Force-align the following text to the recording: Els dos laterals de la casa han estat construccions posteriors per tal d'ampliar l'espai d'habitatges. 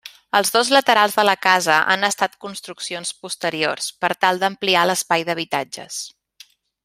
Els 0.37 0.51
dos 0.53 0.69
laterals 0.75 1.17
de 1.19 1.25
la 1.29 1.35
casa 1.47 1.75
han 1.95 2.07
estat 2.07 2.39
construccions 2.45 3.13
posteriors 3.27 3.91
per 4.05 4.11
tal 4.25 4.43
d'ampliar 4.45 4.87
l'espai 4.93 5.29
d'habitatges. 5.29 6.01